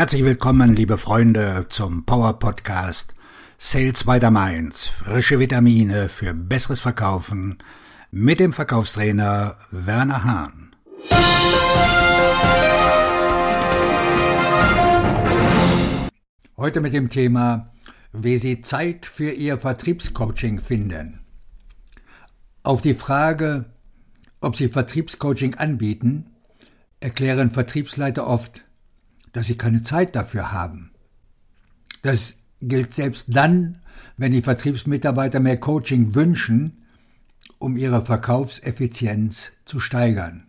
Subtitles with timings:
[0.00, 3.14] Herzlich willkommen, liebe Freunde, zum Power Podcast
[3.58, 4.88] Sales by the Mainz.
[4.88, 7.58] Frische Vitamine für besseres Verkaufen
[8.10, 10.74] mit dem Verkaufstrainer Werner Hahn.
[16.56, 17.70] Heute mit dem Thema,
[18.14, 21.20] wie Sie Zeit für Ihr Vertriebscoaching finden.
[22.62, 23.66] Auf die Frage,
[24.40, 26.30] ob Sie Vertriebscoaching anbieten,
[27.00, 28.62] erklären Vertriebsleiter oft,
[29.32, 30.90] dass sie keine Zeit dafür haben.
[32.02, 33.80] Das gilt selbst dann,
[34.16, 36.84] wenn die Vertriebsmitarbeiter mehr Coaching wünschen,
[37.58, 40.44] um ihre Verkaufseffizienz zu steigern.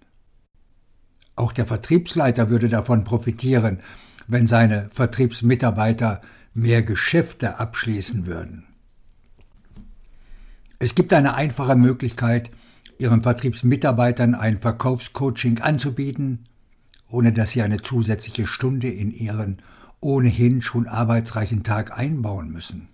[1.35, 3.79] Auch der Vertriebsleiter würde davon profitieren,
[4.27, 6.21] wenn seine Vertriebsmitarbeiter
[6.53, 8.65] mehr Geschäfte abschließen würden.
[10.79, 12.49] Es gibt eine einfache Möglichkeit,
[13.01, 16.45] Ihren Vertriebsmitarbeitern ein Verkaufscoaching anzubieten,
[17.11, 19.61] ohne dass Sie eine zusätzliche Stunde in Ihren
[19.99, 22.87] ohnehin schon arbeitsreichen Tag einbauen müssen.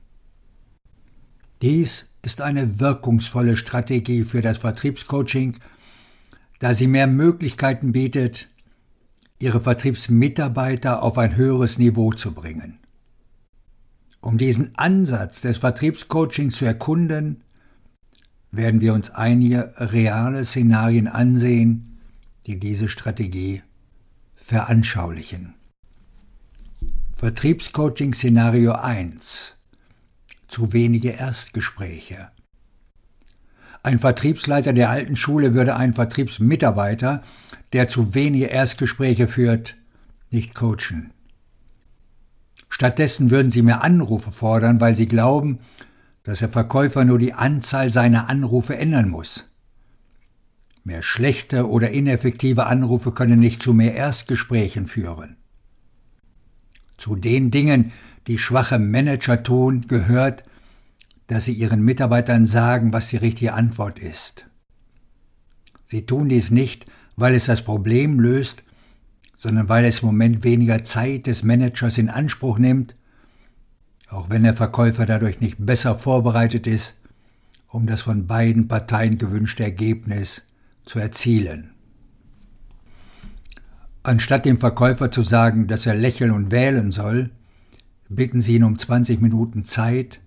[1.62, 5.58] Dies ist eine wirkungsvolle Strategie für das Vertriebscoaching,
[6.60, 8.50] da sie mehr Möglichkeiten bietet,
[9.40, 12.80] ihre Vertriebsmitarbeiter auf ein höheres Niveau zu bringen.
[14.20, 17.44] Um diesen Ansatz des Vertriebscoachings zu erkunden,
[18.52, 22.00] werden wir uns einige reale Szenarien ansehen,
[22.46, 23.62] die diese Strategie
[24.48, 25.56] veranschaulichen.
[27.18, 29.58] Vertriebscoaching Szenario 1
[30.48, 32.30] Zu wenige Erstgespräche
[33.84, 37.24] Ein Vertriebsleiter der alten Schule würde einen Vertriebsmitarbeiter,
[37.74, 39.76] der zu wenige Erstgespräche führt,
[40.32, 41.12] nicht coachen.
[42.70, 45.60] Stattdessen würden sie mehr Anrufe fordern, weil sie glauben,
[46.24, 49.47] dass der Verkäufer nur die Anzahl seiner Anrufe ändern muss.
[50.88, 55.36] Mehr schlechte oder ineffektive Anrufe können nicht zu mehr Erstgesprächen führen.
[56.98, 57.92] Zu den Dingen,
[58.26, 60.44] die schwache Manager tun, gehört,
[61.28, 64.48] dass sie ihren Mitarbeitern sagen, was die richtige Antwort ist.
[65.86, 68.64] Sie tun dies nicht, weil es das Problem löst,
[69.36, 72.96] sondern weil es im Moment weniger Zeit des Managers in Anspruch nimmt
[74.10, 76.96] auch wenn der Verkäufer dadurch nicht besser vorbereitet ist,
[77.68, 80.44] um das von beiden Parteien gewünschte Ergebnis
[80.88, 81.72] zu erzielen.
[84.04, 87.30] Anstatt dem Verkäufer zu sagen, dass er lächeln und wählen soll,
[88.10, 90.22] bitten Sie ihn um 20 Minuten Zeit,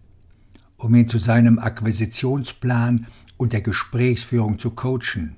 [0.76, 3.06] um ihn zu seinem Akquisitionsplan
[3.36, 5.36] und der Gesprächsführung zu coachen.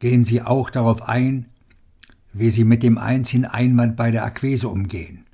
[0.00, 1.46] Gehen Sie auch darauf ein,
[2.32, 5.26] wie Sie mit dem einzigen Einwand bei der Akquise umgehen.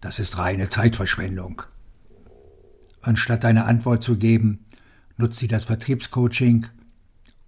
[0.00, 1.62] Das ist reine Zeitverschwendung.
[3.00, 4.64] Anstatt eine Antwort zu geben,
[5.16, 6.66] nutzt sie das Vertriebscoaching,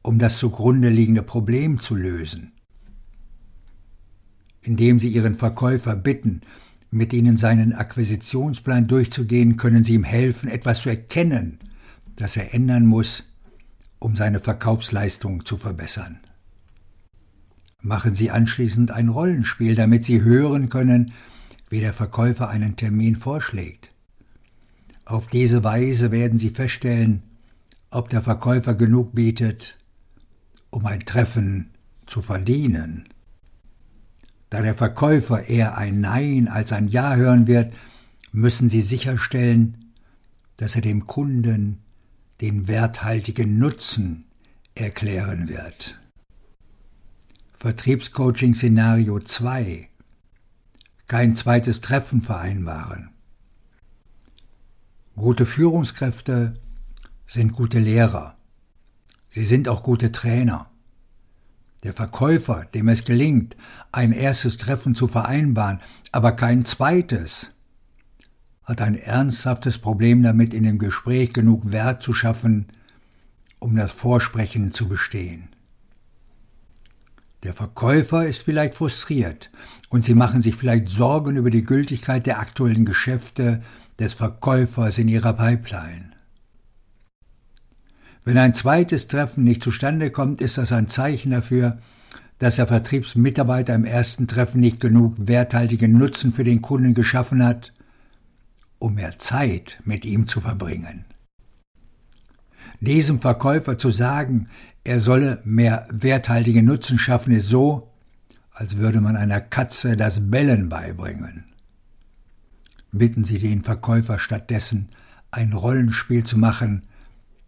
[0.05, 2.53] um das zugrunde liegende Problem zu lösen.
[4.61, 6.43] Indem Sie Ihren Verkäufer bitten,
[6.91, 11.59] mit Ihnen seinen Akquisitionsplan durchzugehen, können Sie ihm helfen, etwas zu erkennen,
[12.17, 13.25] das er ändern muss,
[13.99, 16.21] um seine Verkaufsleistung zu verbessern.
[17.81, 21.13] Machen Sie anschließend ein Rollenspiel, damit Sie hören können,
[21.71, 23.91] wie der Verkäufer einen Termin vorschlägt.
[25.07, 27.23] Auf diese Weise werden Sie feststellen,
[27.91, 29.79] ob der Verkäufer genug bietet,
[30.75, 31.71] um ein Treffen
[32.07, 33.09] zu verdienen.
[34.51, 37.73] Da der Verkäufer eher ein Nein als ein Ja hören wird,
[38.33, 39.93] müssen Sie sicherstellen,
[40.57, 41.79] dass er dem Kunden
[42.41, 44.25] den werthaltigen Nutzen
[44.75, 46.01] erklären wird.
[47.57, 49.89] Vertriebscoaching Szenario 2
[51.07, 53.11] kein zweites Treffen vereinbaren.
[55.15, 56.55] Gute Führungskräfte
[57.29, 58.37] sind gute Lehrer.
[59.35, 60.71] Sie sind auch gute Trainer.
[61.83, 63.57] Der Verkäufer, dem es gelingt,
[63.91, 65.81] ein erstes Treffen zu vereinbaren,
[66.13, 67.51] aber kein zweites,
[68.63, 72.67] hat ein ernsthaftes Problem damit, in dem Gespräch genug Wert zu schaffen,
[73.59, 75.49] um das Vorsprechen zu bestehen.
[77.43, 79.51] Der Verkäufer ist vielleicht frustriert
[79.89, 83.65] und Sie machen sich vielleicht Sorgen über die Gültigkeit der aktuellen Geschäfte
[83.99, 86.14] des Verkäufers in Ihrer Pipeline.
[88.25, 91.79] Wenn ein zweites Treffen nicht zustande kommt, ist das ein Zeichen dafür,
[92.39, 97.73] dass der Vertriebsmitarbeiter im ersten Treffen nicht genug werthaltigen Nutzen für den Kunden geschaffen hat,
[98.79, 101.05] um mehr Zeit mit ihm zu verbringen.
[102.81, 104.49] Diesem Verkäufer zu sagen,
[104.85, 107.91] er solle mehr werthaltige Nutzen schaffen, ist so,
[108.53, 111.45] als würde man einer Katze das Bellen beibringen.
[112.93, 114.91] Bitten Sie den Verkäufer stattdessen,
[115.31, 116.83] ein Rollenspiel zu machen,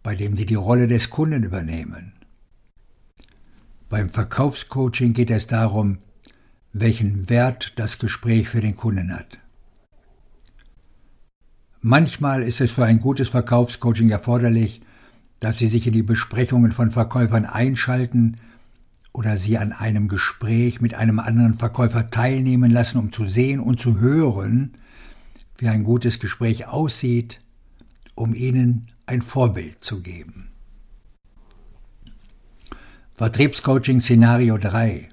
[0.07, 2.13] bei dem Sie die Rolle des Kunden übernehmen.
[3.89, 5.99] Beim Verkaufscoaching geht es darum,
[6.73, 9.41] welchen Wert das Gespräch für den Kunden hat.
[11.81, 14.81] Manchmal ist es für ein gutes Verkaufscoaching erforderlich,
[15.41, 18.37] dass Sie sich in die Besprechungen von Verkäufern einschalten
[19.13, 23.81] oder Sie an einem Gespräch mit einem anderen Verkäufer teilnehmen lassen, um zu sehen und
[23.81, 24.75] zu hören,
[25.59, 27.41] wie ein gutes Gespräch aussieht,
[28.15, 30.49] um Ihnen ein Vorbild zu geben.
[33.15, 35.09] Vertriebscoaching Szenario 3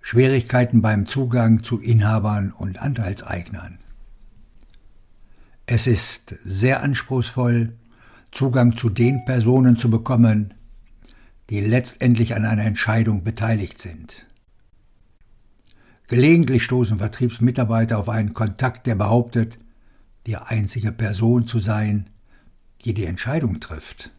[0.00, 3.78] Schwierigkeiten beim Zugang zu Inhabern und Anteilseignern.
[5.64, 7.78] Es ist sehr anspruchsvoll,
[8.30, 10.52] Zugang zu den Personen zu bekommen,
[11.48, 14.26] die letztendlich an einer Entscheidung beteiligt sind.
[16.08, 19.58] Gelegentlich stoßen Vertriebsmitarbeiter auf einen Kontakt, der behauptet,
[20.26, 22.10] die einzige Person zu sein,
[22.82, 24.10] die die Entscheidung trifft.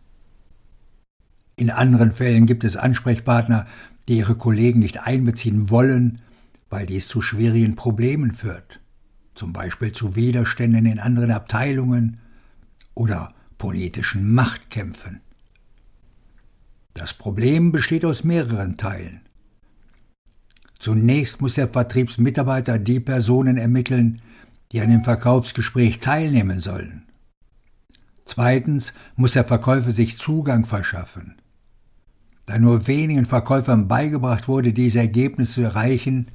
[1.56, 3.68] In anderen Fällen gibt es Ansprechpartner,
[4.08, 6.20] die ihre Kollegen nicht einbeziehen wollen,
[6.70, 8.82] weil dies zu schwierigen Problemen führt,
[9.36, 12.20] zum Beispiel zu Widerständen in anderen Abteilungen
[12.94, 15.22] oder politischen Machtkämpfen.
[16.94, 19.22] Das Problem besteht aus mehreren Teilen.
[20.80, 24.22] Zunächst muss der Vertriebsmitarbeiter die Personen ermitteln,
[24.72, 27.04] die an dem Verkaufsgespräch teilnehmen sollen.
[28.26, 31.36] Zweitens muss der Verkäufer sich Zugang verschaffen.
[32.46, 36.28] Da nur wenigen Verkäufern beigebracht wurde, diese Ergebnisse zu erreichen,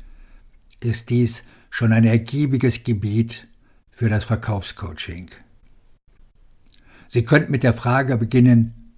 [0.81, 3.49] ist dies schon ein ergiebiges Gebiet
[3.91, 5.31] für das Verkaufscoaching.
[7.09, 8.95] Sie könnten mit der Frage beginnen,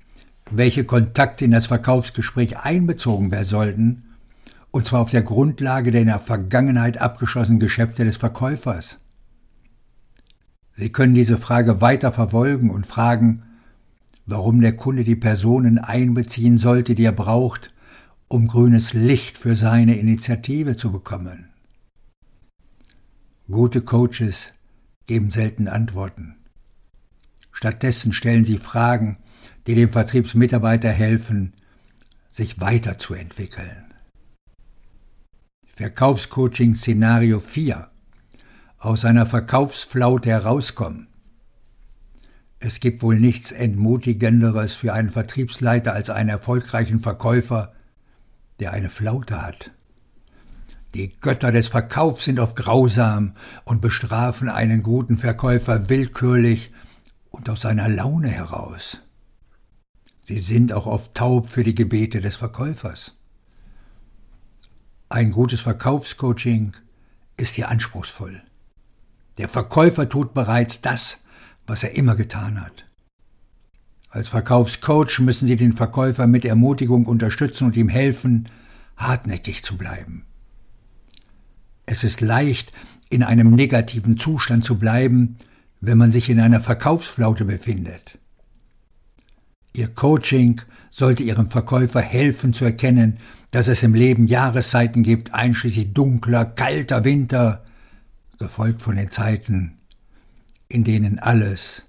[0.51, 4.05] welche Kontakte in das Verkaufsgespräch einbezogen werden sollten,
[4.71, 9.02] und zwar auf der Grundlage der in der Vergangenheit abgeschlossenen Geschäfte des Verkäufers.
[10.83, 13.45] Sie können diese Frage weiter verfolgen und fragen,
[14.27, 17.73] warum der Kunde die Personen einbeziehen sollte, die er braucht,
[18.27, 21.51] um grünes Licht für seine Initiative zu bekommen.
[23.49, 24.55] Gute Coaches
[25.07, 26.35] geben selten Antworten.
[27.53, 29.19] Stattdessen stellen sie Fragen,
[29.69, 31.53] die dem Vertriebsmitarbeiter helfen,
[32.29, 33.95] sich weiterzuentwickeln.
[35.77, 37.92] Verkaufscoaching Szenario 4
[38.83, 41.07] Aus einer Verkaufsflaute herauskommen.
[42.59, 47.75] Es gibt wohl nichts Entmutigenderes für einen Vertriebsleiter als einen erfolgreichen Verkäufer,
[48.59, 49.71] der eine Flaute hat.
[50.97, 56.73] Die Götter des Verkaufs sind oft grausam und bestrafen einen guten Verkäufer willkürlich
[57.31, 59.01] und aus seiner Laune heraus.
[60.23, 63.17] Sie sind auch oft taub für die Gebete des Verkäufers.
[65.09, 66.73] Ein gutes Verkaufscoaching
[67.37, 68.43] ist hier anspruchsvoll.
[69.39, 71.23] Der Verkäufer tut bereits das,
[71.67, 72.85] was er immer getan hat.
[74.11, 78.49] Als Verkaufscoach müssen Sie den Verkäufer mit Ermutigung unterstützen und ihm helfen,
[78.97, 80.27] hartnäckig zu bleiben.
[81.87, 82.73] Es ist leicht,
[83.09, 85.37] in einem negativen Zustand zu bleiben,
[85.81, 88.19] wenn man sich in einer Verkaufsflaute befindet.
[89.73, 93.19] Ihr Coaching sollte Ihrem Verkäufer helfen zu erkennen,
[93.51, 97.65] dass es im Leben Jahreszeiten gibt, einschließlich dunkler, kalter Winter,
[98.43, 99.79] gefolgt von den Zeiten
[100.73, 101.83] in denen alles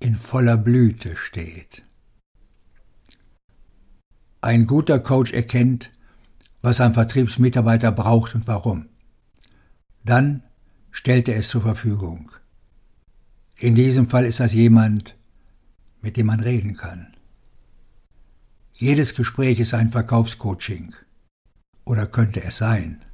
[0.00, 1.84] in voller Blüte steht.
[4.40, 5.90] Ein guter Coach erkennt,
[6.60, 8.88] was ein Vertriebsmitarbeiter braucht und warum.
[10.04, 10.42] Dann
[10.90, 12.32] stellt er es zur Verfügung.
[13.54, 15.16] In diesem Fall ist das jemand,
[16.02, 17.16] mit dem man reden kann.
[18.74, 20.96] Jedes Gespräch ist ein Verkaufscoaching.
[21.84, 23.05] Oder könnte es sein?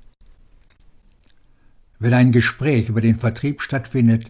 [2.02, 4.28] Wenn ein Gespräch über den Vertrieb stattfindet,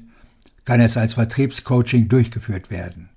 [0.67, 3.09] kann es als Vertriebscoaching durchgeführt werden.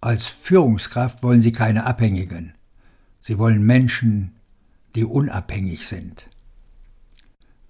[0.00, 2.54] Als Führungskraft wollen Sie keine Abhängigen.
[3.20, 4.36] Sie wollen Menschen,
[4.94, 6.30] die unabhängig sind.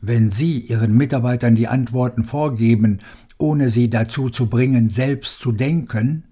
[0.00, 3.00] Wenn Sie Ihren Mitarbeitern die Antworten vorgeben,
[3.36, 6.22] ohne sie dazu zu bringen, selbst zu denken,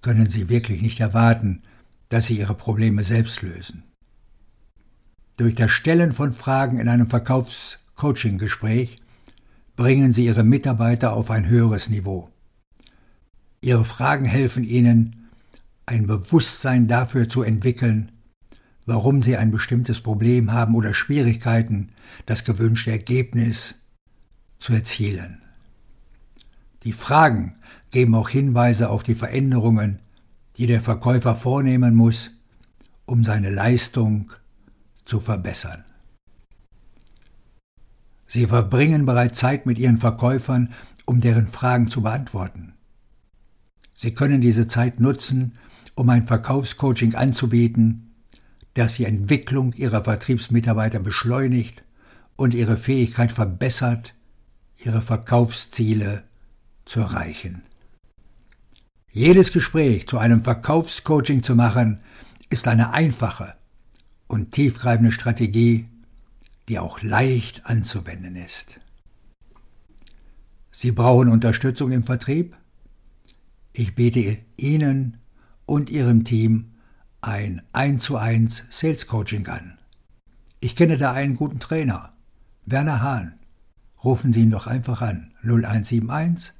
[0.00, 1.64] können Sie wirklich nicht erwarten,
[2.08, 3.82] dass Sie Ihre Probleme selbst lösen.
[5.38, 7.08] Durch das Stellen von Fragen in einem
[7.94, 8.98] Verkaufs-Coaching-Gespräch
[9.76, 12.28] bringen Sie Ihre Mitarbeiter auf ein höheres Niveau.
[13.60, 15.28] Ihre Fragen helfen Ihnen,
[15.86, 18.12] ein Bewusstsein dafür zu entwickeln,
[18.86, 21.90] warum Sie ein bestimmtes Problem haben oder Schwierigkeiten,
[22.26, 23.76] das gewünschte Ergebnis
[24.58, 25.42] zu erzielen.
[26.82, 27.56] Die Fragen
[27.90, 30.00] geben auch Hinweise auf die Veränderungen,
[30.56, 32.30] die der Verkäufer vornehmen muss,
[33.06, 34.32] um seine Leistung
[35.04, 35.84] zu verbessern.
[38.32, 40.72] Sie verbringen bereits Zeit mit ihren Verkäufern,
[41.04, 42.72] um deren Fragen zu beantworten.
[43.92, 45.58] Sie können diese Zeit nutzen,
[45.96, 48.14] um ein Verkaufscoaching anzubieten,
[48.72, 51.84] das die Entwicklung ihrer Vertriebsmitarbeiter beschleunigt
[52.34, 54.14] und ihre Fähigkeit verbessert,
[54.82, 56.22] ihre Verkaufsziele
[56.86, 57.60] zu erreichen.
[59.10, 62.00] Jedes Gespräch zu einem Verkaufscoaching zu machen,
[62.48, 63.56] ist eine einfache
[64.26, 65.91] und tiefgreifende Strategie,
[66.68, 68.80] die auch leicht anzuwenden ist.
[70.70, 72.56] Sie brauchen Unterstützung im Vertrieb?
[73.72, 75.18] Ich biete Ihnen
[75.66, 76.72] und Ihrem Team
[77.20, 79.78] ein 1 zu 1 Sales Coaching an.
[80.60, 82.12] Ich kenne da einen guten Trainer,
[82.66, 83.38] Werner Hahn.
[84.02, 86.52] Rufen Sie ihn doch einfach an 0171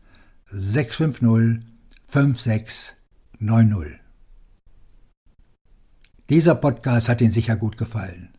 [0.51, 1.67] 650
[2.09, 3.99] 5690.
[6.31, 8.32] Dieser Podcast hat Ihnen sicher gut gefallen.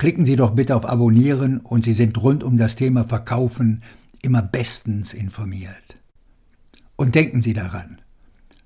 [0.00, 3.82] Klicken Sie doch bitte auf Abonnieren und Sie sind rund um das Thema Verkaufen
[4.22, 5.98] immer bestens informiert.
[6.96, 8.00] Und denken Sie daran,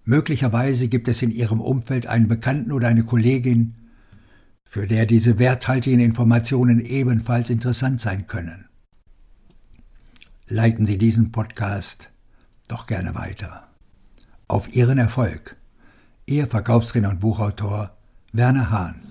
[0.04, 3.74] möglicherweise gibt es in Ihrem Umfeld einen Bekannten oder eine Kollegin,
[4.64, 8.66] für der diese werthaltigen Informationen ebenfalls interessant sein können.
[10.46, 12.10] Leiten Sie diesen Podcast
[12.68, 13.66] doch gerne weiter.
[14.46, 15.56] Auf Ihren Erfolg.
[16.26, 17.96] Ihr Verkaufstrainer und Buchautor
[18.30, 19.03] Werner Hahn.